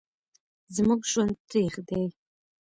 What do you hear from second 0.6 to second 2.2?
زموږ ژوند تریخ دی